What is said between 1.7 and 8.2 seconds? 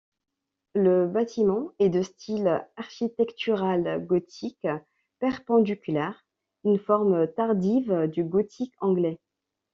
est de style architectural gothique perpendiculaire, une forme tardive